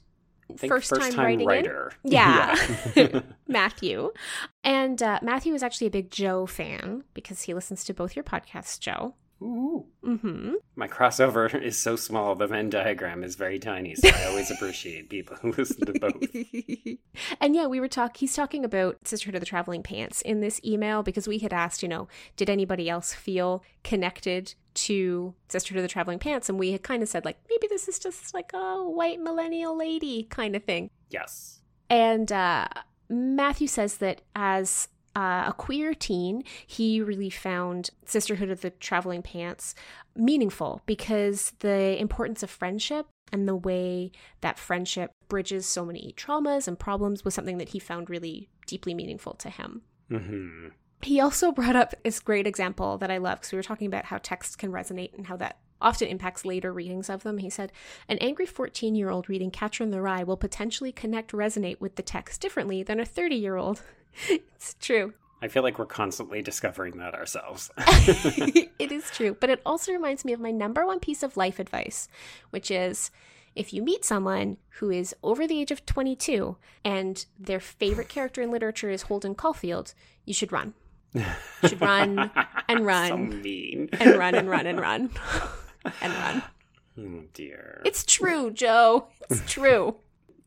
[0.55, 1.91] first, first, time, writing writer.
[2.03, 2.11] In.
[2.11, 2.55] Yeah,
[2.95, 3.21] yeah.
[3.47, 4.11] Matthew.
[4.63, 8.23] And uh, Matthew is actually a big Joe fan because he listens to both your
[8.23, 9.15] podcasts, Joe.
[9.41, 9.85] Ooh.
[10.03, 10.53] Mm-hmm.
[10.75, 15.09] My crossover is so small, the Venn diagram is very tiny, so I always appreciate
[15.09, 16.97] people who listen to both.
[17.39, 20.59] and yeah, we were talking, he's talking about Sisterhood of the Traveling Pants in this
[20.65, 25.83] email because we had asked, you know, did anybody else feel connected to Sisterhood of
[25.83, 26.49] the Traveling Pants?
[26.49, 29.77] And we had kind of said, like, maybe this is just like a white millennial
[29.77, 30.89] lady kind of thing.
[31.09, 31.61] Yes.
[31.89, 32.67] And uh,
[33.09, 39.21] Matthew says that as uh, a queer teen, he really found Sisterhood of the Traveling
[39.23, 39.73] Pants
[40.15, 44.11] meaningful because the importance of friendship and the way
[44.41, 48.93] that friendship bridges so many traumas and problems was something that he found really deeply
[48.93, 49.81] meaningful to him.
[50.11, 50.67] Mm-hmm.
[51.01, 54.05] He also brought up this great example that I love because we were talking about
[54.05, 57.37] how texts can resonate and how that often impacts later readings of them.
[57.37, 57.71] He said,
[58.09, 61.95] An angry 14 year old reading Catcher in the Rye will potentially connect, resonate with
[61.95, 63.81] the text differently than a 30 year old.
[64.29, 65.13] it's true.
[65.39, 67.69] I feel like we're constantly discovering that ourselves.
[67.77, 69.37] it is true.
[69.39, 72.07] But it also reminds me of my number one piece of life advice,
[72.49, 73.11] which is
[73.55, 78.41] if you meet someone who is over the age of 22 and their favorite character
[78.41, 79.93] in literature is Holden Caulfield,
[80.25, 80.73] you should run.
[81.65, 82.31] Should run
[82.67, 83.07] and run.
[83.09, 83.89] so mean.
[83.93, 85.09] And run and run and run
[86.01, 86.43] and run.
[86.99, 87.81] Oh dear.
[87.85, 89.07] It's true, Joe.
[89.29, 89.95] It's true.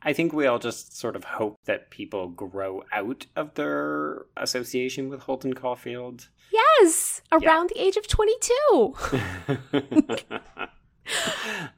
[0.02, 5.08] I think we all just sort of hope that people grow out of their association
[5.10, 6.28] with Holden Caulfield.
[6.50, 8.94] Yes, around the age of 22.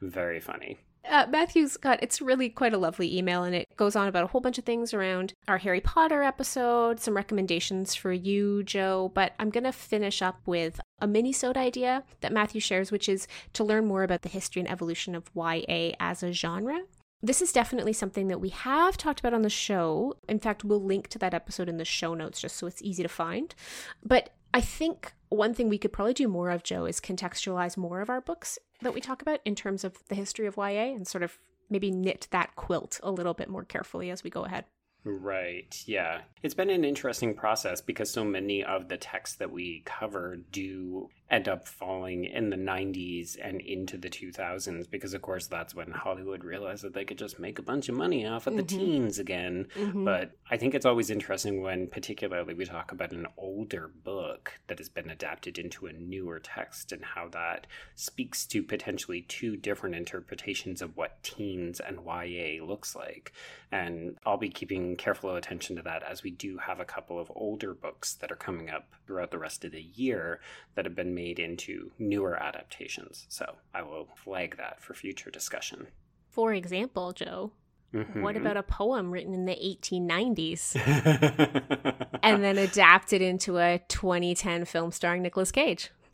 [0.01, 0.79] Very funny.
[1.09, 4.27] Uh, Matthew's got it's really quite a lovely email, and it goes on about a
[4.27, 9.11] whole bunch of things around our Harry Potter episode, some recommendations for you, Joe.
[9.13, 13.63] But I'm gonna finish up with a mini-sode idea that Matthew shares, which is to
[13.63, 16.79] learn more about the history and evolution of YA as a genre.
[17.21, 20.17] This is definitely something that we have talked about on the show.
[20.27, 23.01] In fact, we'll link to that episode in the show notes just so it's easy
[23.01, 23.55] to find.
[24.03, 28.01] But I think one thing we could probably do more of, Joe, is contextualize more
[28.01, 31.07] of our books that we talk about in terms of the history of YA and
[31.07, 31.37] sort of
[31.69, 34.65] maybe knit that quilt a little bit more carefully as we go ahead.
[35.05, 35.83] Right.
[35.85, 36.21] Yeah.
[36.43, 41.09] It's been an interesting process because so many of the texts that we cover do
[41.33, 45.89] end up falling in the 90s and into the 2000s because of course that's when
[45.89, 48.67] Hollywood realized that they could just make a bunch of money off of the Mhm.
[48.67, 49.67] teens again.
[49.75, 50.05] Mm-hmm.
[50.05, 54.77] But I think it's always interesting when particularly we talk about an older book that
[54.77, 57.65] has been adapted into a newer text and how that
[57.95, 63.33] speaks to potentially two different interpretations of what teens and YA looks like.
[63.71, 67.31] And I'll be keeping careful attention to that as we do have a couple of
[67.35, 70.39] older books that are coming up throughout the rest of the year
[70.75, 73.25] that have been made into newer adaptations.
[73.29, 75.87] So I will flag that for future discussion.
[76.29, 77.51] For example, Joe,
[77.91, 78.37] what Mhm.
[78.41, 80.75] about a poem written in the 1890s
[82.23, 85.91] and then adapted into a 2010 film starring Nicolas Cage?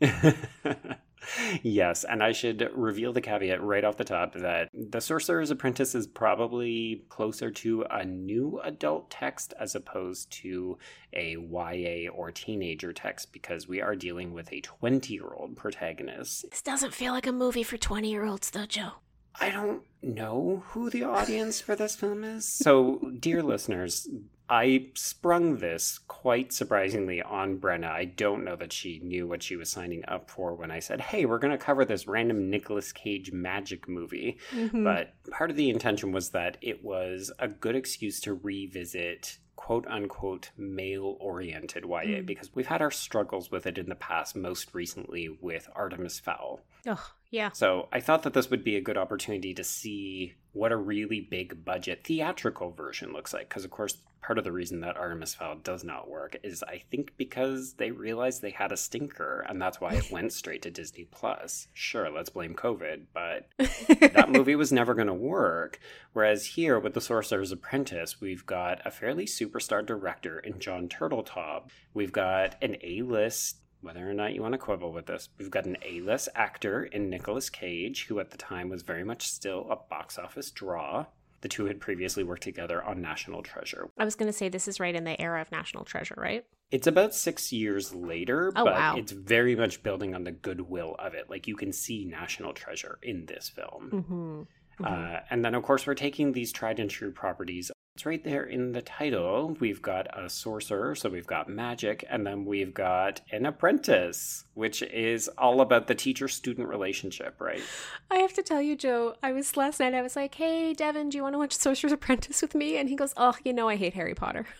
[1.62, 5.94] yes, and I should reveal the caveat right off the top that The Sorcerer's Apprentice
[5.94, 10.78] is probably closer to a new adult text as opposed to
[11.12, 16.46] a YA or teenager text because we are dealing with a 20 year old protagonist.
[16.50, 18.92] This doesn't feel like a movie for 20 year olds, though, Joe.
[19.38, 22.46] I don't know who the audience for this film is.
[22.46, 24.08] So, dear listeners,
[24.50, 27.88] I sprung this quite surprisingly on Brenna.
[27.90, 31.00] I don't know that she knew what she was signing up for when I said,
[31.00, 34.38] hey, we're going to cover this random Nicolas Cage magic movie.
[34.52, 34.82] Mhm.
[34.82, 39.86] But part of the intention was that it was a good excuse to revisit quote
[39.86, 42.26] unquote male oriented YA Mm.
[42.26, 46.60] because we've had our struggles with it in the past, most recently with Artemis Fowl.
[46.86, 47.50] Oh, yeah.
[47.52, 51.20] So I thought that this would be a good opportunity to see what a really
[51.20, 53.48] big budget theatrical version looks like.
[53.48, 56.82] Because, of course, part of the reason that Artemis Fowl does not work is I
[56.90, 60.70] think because they realized they had a stinker and that's why it went straight to
[60.70, 61.68] Disney Plus.
[61.72, 65.78] Sure, let's blame COVID, but that movie was never going to work.
[66.12, 71.70] Whereas here with The Sorcerer's Apprentice, we've got a fairly superstar director in John Turteltaub.
[71.94, 75.50] We've got an A list, whether or not you want to quibble with this, we've
[75.50, 79.28] got an A list actor in Nicolas Cage, who at the time was very much
[79.28, 81.06] still a box office draw.
[81.40, 83.88] The two had previously worked together on National Treasure.
[83.98, 86.44] I was going to say this is right in the era of National Treasure, right?
[86.70, 88.96] It's about six years later, Oh, but wow.
[88.96, 91.30] it's very much building on the goodwill of it.
[91.30, 93.90] Like you can see National Treasure in this film.
[93.90, 94.84] Mm-hmm.
[94.84, 97.70] Uh, and then, of course, we're taking these tried and true properties.
[97.96, 99.56] It's right there in the title.
[99.60, 104.82] We've got a sorcerer, so we've got magic, and then we've got an apprentice, which
[104.82, 107.62] is all about the teacher student relationship, right?
[108.10, 111.10] I have to tell you, Joe, I was last night, I was like, hey, Devin,
[111.10, 112.78] do you want to watch Sorcerer's Apprentice with me?
[112.78, 114.46] And he goes, oh, you know, I hate Harry Potter.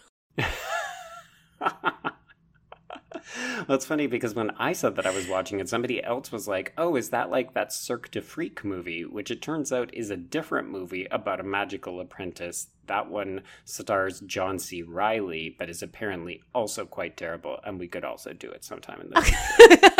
[3.68, 6.72] That's funny because when I said that I was watching it, somebody else was like,
[6.76, 9.04] Oh, is that like that Cirque du Freak movie?
[9.04, 12.68] Which it turns out is a different movie about a magical apprentice.
[12.86, 14.82] That one stars John C.
[14.82, 19.10] Reilly, but is apparently also quite terrible, and we could also do it sometime in
[19.10, 19.90] the future.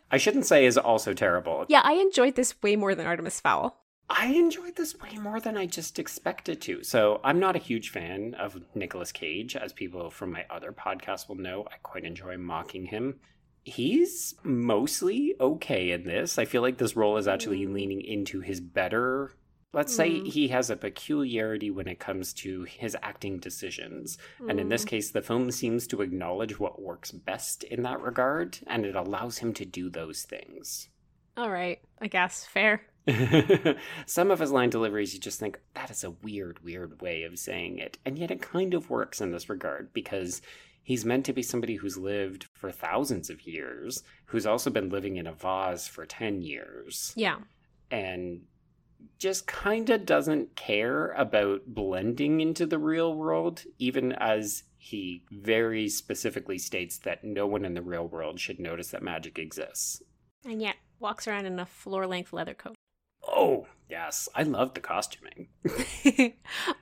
[0.10, 1.66] I shouldn't say is also terrible.
[1.68, 3.83] yeah, I enjoyed this way more than Artemis Fowl.
[4.08, 6.82] I enjoyed this way more than I just expected to.
[6.82, 11.28] So I'm not a huge fan of Nicolas Cage, as people from my other podcasts
[11.28, 11.64] will know.
[11.70, 13.20] I quite enjoy mocking him.
[13.64, 16.38] He's mostly okay in this.
[16.38, 17.72] I feel like this role is actually Mm.
[17.72, 19.32] leaning into his better.
[19.72, 20.26] Let's say Mm.
[20.28, 24.18] he has a peculiarity when it comes to his acting decisions.
[24.48, 24.88] And in this Mm.
[24.88, 29.38] case, the film seems to acknowledge what works best in that regard, and it allows
[29.38, 30.90] him to do those things.
[31.36, 32.44] All right, I guess.
[32.46, 32.82] Fair.
[34.06, 37.38] Some of his line deliveries, you just think, that is a weird, weird way of
[37.38, 37.98] saying it.
[38.04, 40.40] And yet it kind of works in this regard because
[40.86, 45.16] He's meant to be somebody who's lived for thousands of years, who's also been living
[45.16, 47.38] in a vase for 10 years, Yeah.
[47.90, 48.42] and
[49.18, 55.88] just kind of doesn't care about blending into the real world, even as he very
[55.88, 60.02] specifically states that no one in the real world should notice that magic exists.
[60.44, 62.74] And yet walks around in a floor length leather coat.
[64.04, 64.28] Yes.
[64.34, 65.48] I love the costuming.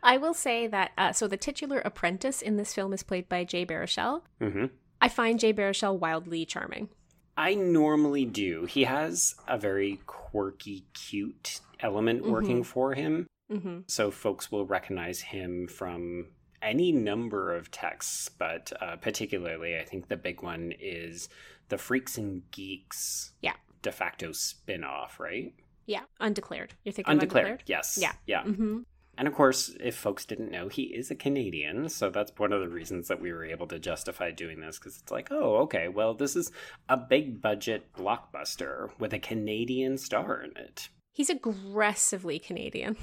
[0.02, 3.44] I will say that uh, so the titular apprentice in this film is played by
[3.44, 4.22] Jay Baruchel.
[4.40, 4.66] hmm
[5.00, 6.88] I find Jay Baruchel wildly charming.
[7.36, 8.66] I normally do.
[8.66, 13.26] He has a very quirky, cute element working for him.
[13.50, 16.26] hmm So folks will recognize him from
[16.60, 21.28] any number of texts, but uh, particularly, I think the big one is
[21.68, 23.54] the Freaks and Geeks Yeah.
[23.82, 25.52] de facto spin off, right?
[25.86, 26.74] Yeah, undeclared.
[26.84, 27.68] You're thinking Undeclared, of undeclared?
[27.68, 27.98] yes.
[28.00, 28.12] Yeah.
[28.26, 28.42] Yeah.
[28.44, 28.78] Mm-hmm.
[29.18, 31.88] And of course, if folks didn't know, he is a Canadian.
[31.90, 34.98] So that's one of the reasons that we were able to justify doing this because
[34.98, 36.50] it's like, oh, okay, well, this is
[36.88, 40.88] a big budget blockbuster with a Canadian star in it.
[41.12, 42.96] He's aggressively Canadian.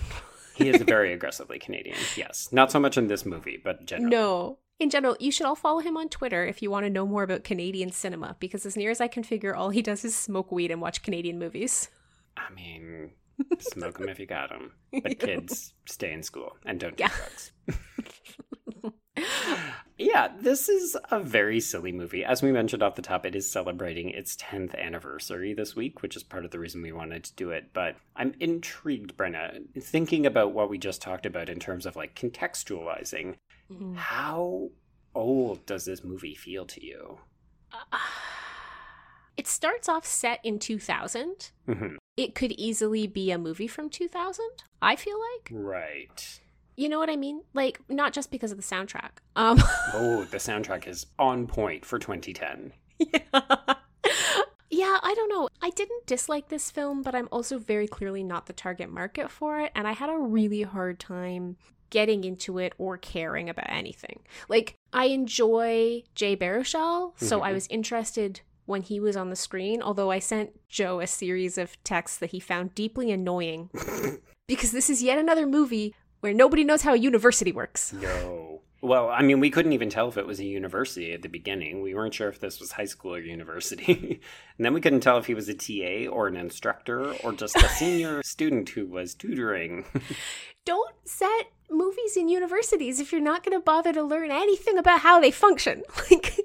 [0.55, 2.49] He is very aggressively Canadian, yes.
[2.51, 4.09] Not so much in this movie, but generally.
[4.15, 4.57] No.
[4.79, 7.21] In general, you should all follow him on Twitter if you want to know more
[7.23, 10.51] about Canadian cinema, because as near as I can figure, all he does is smoke
[10.51, 11.89] weed and watch Canadian movies.
[12.37, 13.11] I mean,
[13.59, 14.71] smoke them if you got them.
[15.03, 17.09] But kids, stay in school and don't do Yeah.
[17.09, 17.51] drugs.
[19.97, 22.23] yeah, this is a very silly movie.
[22.23, 26.15] As we mentioned off the top, it is celebrating its 10th anniversary this week, which
[26.15, 27.73] is part of the reason we wanted to do it.
[27.73, 32.15] But I'm intrigued, Brenna, thinking about what we just talked about in terms of like
[32.15, 33.35] contextualizing.
[33.71, 33.95] Mm.
[33.97, 34.69] How
[35.13, 37.19] old does this movie feel to you?
[39.37, 41.51] It starts off set in 2000.
[41.65, 41.95] Mhm.
[42.19, 44.43] It could easily be a movie from 2000,
[44.81, 45.49] I feel like.
[45.51, 46.39] Right.
[46.75, 47.43] You know what I mean?
[47.53, 49.11] Like, not just because of the soundtrack.
[49.35, 49.57] Um,
[49.93, 52.73] Oh, the soundtrack is on point for 2010.
[52.99, 53.19] yeah.
[54.69, 55.49] yeah, I don't know.
[55.61, 59.59] I didn't dislike this film, but I'm also very clearly not the target market for
[59.59, 61.57] it, and I had a really hard time
[61.89, 64.19] getting into it or caring about anything.
[64.47, 67.53] Like, I enjoy Jay Baruchel, so I Mhm.
[67.55, 71.83] was interested when he was on the screen, although I sent Joe a series of
[71.83, 73.69] texts that he found deeply annoying
[74.47, 77.91] because this is yet another movie where nobody knows how a university works.
[77.93, 78.61] No.
[78.81, 81.81] Well, I mean, we couldn't even tell if it was a university at the beginning.
[81.81, 84.21] We weren't sure if this was high school or university.
[84.57, 87.57] and then we couldn't tell if he was a TA or an instructor or just
[87.57, 89.83] a senior student who was tutoring.
[90.63, 95.01] don't set movies in universities if you're not going to bother to learn anything about
[95.01, 95.83] how they function.
[96.11, 96.39] Like,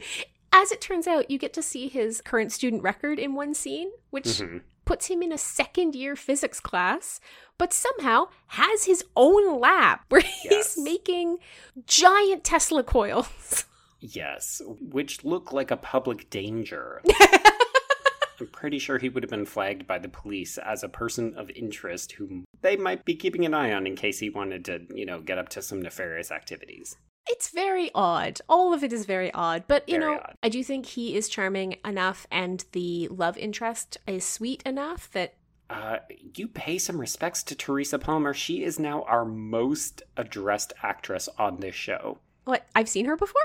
[0.55, 3.90] as it turns out, you get to see his current student record in one scene,
[4.11, 4.62] which Mhm.
[4.85, 7.21] puts him in a second year physics class,
[7.59, 10.79] but somehow has his own lab where he's Yes.
[10.79, 11.38] making
[11.87, 13.64] giant Tesla coils.
[14.07, 17.01] Yes, which look like a public danger.
[18.38, 21.49] I'm pretty sure he would have been flagged by the police as a person of
[21.57, 25.07] interest whom they might be keeping an eye on in case he wanted to, you
[25.07, 26.99] know, get up to some nefarious activities.
[27.27, 28.41] It's very odd.
[28.49, 29.65] All of it is very odd.
[29.67, 30.37] But, you Very know, odd.
[30.43, 35.35] I do think he is charming enough and the love interest is sweet enough that
[35.71, 35.97] Uh,
[36.37, 38.35] you pay some respects to Teresa Palmer.
[38.35, 42.19] She is now our most addressed actress on this show.
[42.45, 43.41] what I've seen her before.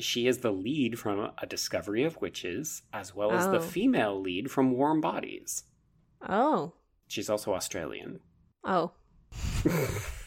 [0.00, 3.62] She is the lead from A Discovery of Witches, as well as the Oh.
[3.62, 5.64] female lead from Warm Bodies.
[6.28, 6.72] Oh.
[7.06, 8.18] She's also Australian.
[8.64, 8.90] Oh.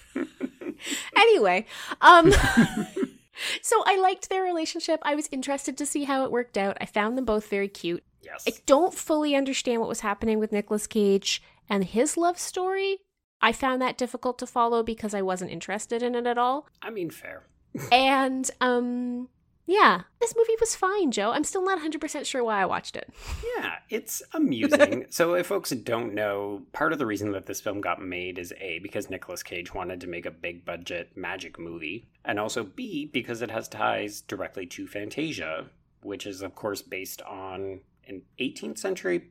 [1.15, 1.65] anyway,
[2.01, 2.31] um
[3.61, 4.99] so I liked their relationship.
[5.03, 6.77] I was interested to see how it worked out.
[6.79, 8.03] I found them both very cute.
[8.21, 8.45] Yes.
[8.47, 12.99] I don't fully understand what was happening with Nicolas Cage and his love story.
[13.41, 16.67] I found that difficult to follow because I wasn't interested in it at all.
[16.81, 17.43] I mean, fair.
[17.91, 19.29] And um
[19.65, 21.31] yeah, this movie was fine, Joe.
[21.31, 23.09] I'm still not 100% sure why I watched it.
[23.57, 25.05] Yeah, it's amusing.
[25.09, 28.51] so, if folks don't know, part of the reason that this film got made is
[28.59, 33.09] A, because Nicolas Cage wanted to make a big budget magic movie, and also B,
[33.13, 35.67] because it has ties directly to Fantasia,
[36.01, 39.29] which is, of course, based on an 18th century,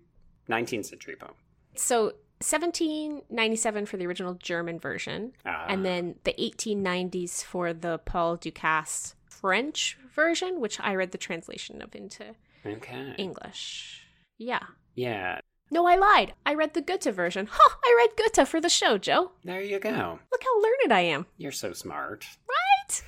[0.49, 1.35] 19th century poem.
[1.74, 2.12] So,
[2.43, 5.33] 1797 for the original German version.
[5.45, 11.18] Uh, and then the 1890s for the Paul Dukas French version, which I read the
[11.18, 12.34] translation of into
[12.64, 13.14] okay.
[13.18, 14.07] English.
[14.38, 14.62] Yeah.
[14.95, 15.40] Yeah,
[15.70, 16.34] No, I lied.
[16.47, 17.49] I read the Goethe version.
[17.51, 19.32] Huh, I read Goethe for the show, Joe.
[19.43, 20.18] there you go.
[20.30, 21.26] Look how learned I am.
[21.38, 22.26] You're so smart.
[22.49, 23.03] Right?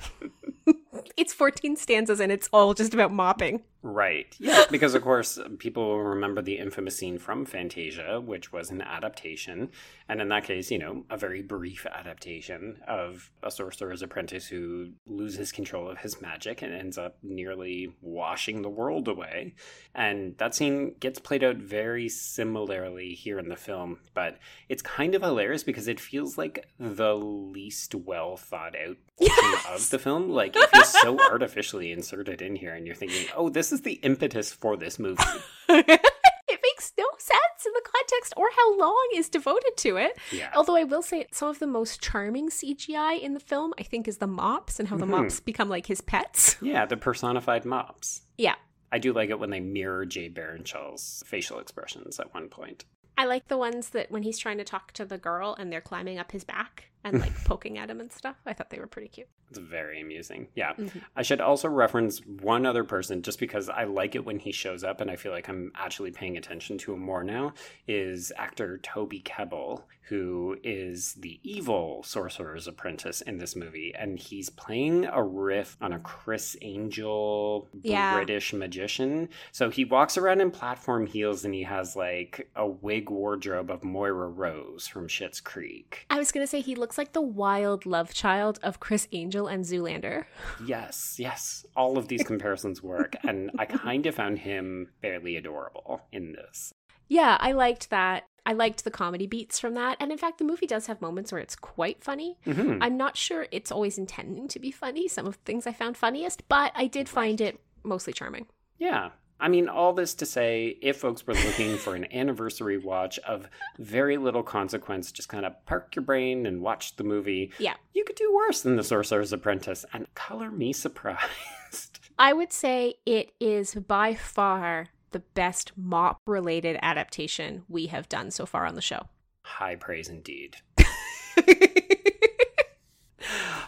[1.17, 3.61] it's 14 stanzas and it's all just about mopping.
[3.87, 4.35] Right.
[4.45, 8.81] Yeah, because of course people will remember the infamous scene from Fantasia, which was an
[8.81, 9.69] adaptation,
[10.09, 14.89] and in that case, you know, a very brief adaptation of a sorcerer's apprentice who
[15.07, 19.53] loses control of his magic and ends up nearly washing the world away.
[19.93, 24.37] And that scene gets played out very similarly here in the film, but
[24.69, 29.65] it's kind of hilarious because it feels like the least well thought out Yes!
[29.85, 30.29] of the film.
[30.29, 33.93] Like it feels so artificially inserted in here, and you're thinking, "Oh, this is the
[33.93, 35.21] impetus for this movie."
[35.69, 40.17] it makes no sense in the context or how long is devoted to it.
[40.31, 43.83] Yeah, Although I will say some of the most charming CGI in the film, I
[43.83, 45.09] think, is the mops and how the Mhm.
[45.21, 46.57] mops become like his pets.
[46.61, 48.21] yeah, the personified mops.
[48.37, 48.55] Yeah.
[48.91, 52.85] I do like it when they mirror Jay Baruchel's facial expressions at one point.
[53.17, 55.81] I like the ones that when he's trying to talk to the girl and they're
[55.81, 58.35] climbing up his back and like poking at him and stuff.
[58.45, 59.27] I thought they were pretty cute.
[59.49, 60.47] It's very amusing.
[60.55, 60.73] Yeah.
[60.73, 61.01] Mhm.
[61.15, 64.83] I should also reference one other person just because I like it when he shows
[64.83, 67.53] up and I feel like I'm actually paying attention to him more now
[67.87, 73.93] is actor Toby Kebbell, who is the evil sorcerer's apprentice in this movie.
[73.97, 78.15] And he's playing a riff on a Criss Angel Yeah.
[78.15, 79.29] British magician.
[79.51, 83.83] So he walks around in platform heels and he has like a wig wardrobe of
[83.83, 86.05] Moira Rose from Schitt's Creek.
[86.09, 89.47] I was going to say he looks like the wild love child of Criss Angel
[89.47, 90.25] and Zoolander.
[90.65, 91.65] Yes, yes.
[91.75, 93.15] All of these comparisons work.
[93.23, 96.73] And I kind of found him fairly adorable in this.
[97.07, 98.23] Yeah, I liked that.
[98.47, 99.97] I liked the comedy beats from that.
[99.99, 102.37] And in fact, the movie does have moments where it's quite funny.
[102.45, 102.77] Mhm.
[102.81, 105.97] I'm not sure it's always intending to be funny, some of the things I found
[105.97, 108.47] funniest, but I did find it mostly charming.
[108.77, 109.11] Yeah.
[109.39, 113.47] I mean, all this to say, if folks were looking for an anniversary watch of
[113.77, 117.73] very little consequence, just kind of park your brain and watch the movie, Yeah.
[117.93, 119.83] you could do worse than The Sorcerer's Apprentice.
[119.91, 121.99] And color me surprised.
[122.17, 128.31] I would say it is by far the best mop related adaptation we have done
[128.31, 129.07] so far on the show.
[129.43, 130.55] High praise indeed.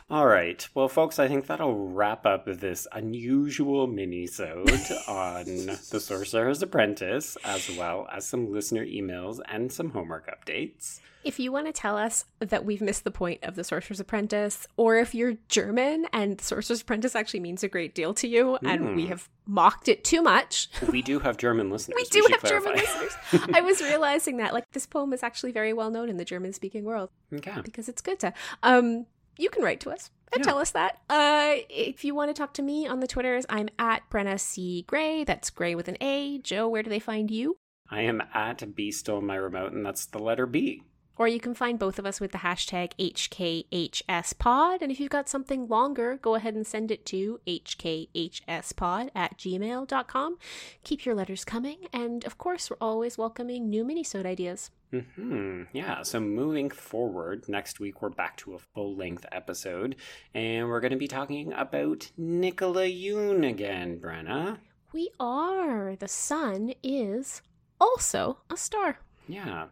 [0.09, 0.65] All right.
[0.73, 4.69] Well, folks, I think that'll wrap up this unusual mini-sode
[5.07, 11.01] on The Sorcerer's Apprentice, as well as some listener emails and some homework updates.
[11.25, 14.65] If you want to tell us that we've missed the point of The Sorcerer's Apprentice,
[14.77, 18.55] or if you're German and The Sorcerer's Apprentice actually means a great deal to you
[18.63, 19.09] and we Hmm.
[19.09, 21.97] have mocked it too much, We do have German listeners.
[21.97, 23.13] we do should have German listeners.
[23.53, 26.53] I was realizing that like this poem is actually very well known in the German
[26.53, 27.59] speaking world Okay.
[27.61, 28.33] because it's good to.
[28.63, 29.05] Um,
[29.39, 30.45] you can write to us and Yeah.
[30.51, 30.99] tell us that.
[31.09, 34.83] Uh, if you want to talk to me on the Twitters, I'm at Brenna C
[34.87, 35.23] Gray.
[35.23, 36.39] That's Gray with an A.
[36.39, 37.57] Joe, where do they find you?
[37.89, 40.83] I am at B stole my remote, and that's the letter B.
[41.17, 44.81] Or you can find both of us with the hashtag HKHSPod.
[44.81, 50.37] And if you've got something longer, go ahead and send it to HKHSPod at gmail.com.
[50.83, 51.87] Keep your letters coming.
[51.91, 54.71] And of course, we're always welcoming new minisode ideas.
[54.91, 55.63] Hmm.
[55.73, 56.03] Yeah.
[56.03, 59.97] So moving forward, next week we're back to a full length episode,
[60.33, 64.59] and we're going to be talking about Nicola Yoon again, Brenna.
[64.93, 65.97] We are.
[65.97, 67.41] The sun is
[67.81, 68.99] also a star.
[69.27, 69.65] Yeah.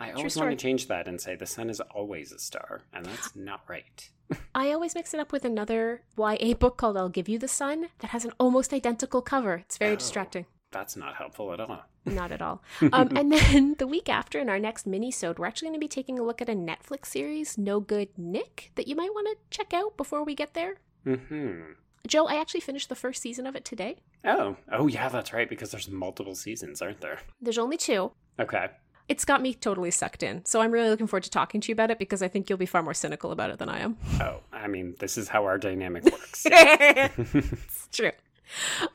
[0.00, 3.04] I always want to change that and say the sun is always a star, and
[3.04, 4.10] that's not right.
[4.54, 7.88] I always mix it up with another YA book called I'll Give You the Sun
[7.98, 9.54] that has an almost identical cover.
[9.56, 9.96] It's very Oh.
[9.96, 10.46] distracting.
[10.70, 11.82] That's not helpful at all.
[12.04, 12.62] Not at all.
[12.92, 15.88] Um, and then the week after, in our next mini-sode, we're actually going to be
[15.88, 19.36] taking a look at a Netflix series, No Good Nick, that you might want to
[19.56, 20.76] check out before we get there.
[21.04, 21.72] Hmm.
[22.06, 23.96] Joe, I actually finished the first season of it today.
[24.24, 24.56] Oh.
[24.70, 25.48] Oh, yeah, that's right.
[25.48, 27.20] Because there's multiple seasons, aren't there?
[27.40, 28.12] There's only two.
[28.38, 28.68] Okay.
[29.08, 30.44] It's got me totally sucked in.
[30.44, 32.58] So I'm really looking forward to talking to you about it because I think you'll
[32.58, 33.96] be far more cynical about it than I am.
[34.20, 36.44] Oh, I mean, this is how our dynamic works.
[36.46, 38.12] it's true.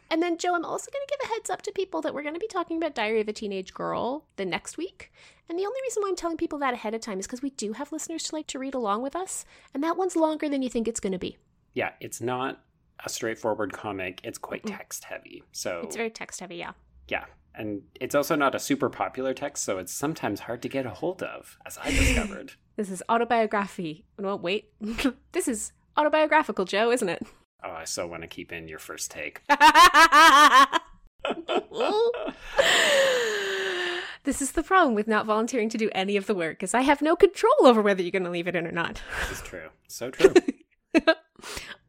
[0.10, 2.24] And then, Joe, I'm also going to give a heads up to people that we're
[2.24, 5.12] going to be talking about Diary of a Teenage Girl the next week.
[5.50, 7.52] And the only reason why I'm telling people that ahead of time is because we
[7.52, 10.62] do have listeners to like to read along with us, and that one's longer than
[10.64, 11.38] you think it's going to be.
[11.74, 12.62] yeah, it's not
[13.06, 14.22] a straightforward comic.
[14.24, 15.44] It's quite text heavy.
[15.52, 16.72] So It's very text heavy, yeah.
[17.10, 17.26] yeah,
[17.56, 20.90] and it's also not a super popular text, so it's sometimes hard to get a
[20.92, 22.54] hold of, as I discovered.
[22.76, 24.04] This is autobiography.
[24.18, 24.72] No, wait.
[25.32, 27.22] this is autobiographical, Joe, isn't it?
[27.64, 29.42] oh, I so want to keep in your first take.
[34.24, 36.82] this is the problem with not volunteering to do any of the work, is I
[36.82, 39.04] have no control over whether you're going to leave it in or not.
[39.30, 39.70] This is true.
[39.88, 40.34] So true.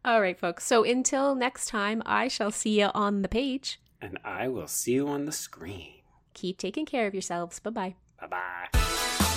[0.04, 0.66] All right, folks.
[0.66, 3.80] So until next time, I shall see you on the page.
[4.04, 6.02] And I will see you on the screen.
[6.34, 7.58] Keep taking care of yourselves.
[7.60, 7.94] Bye bye.
[8.20, 9.30] Bye bye.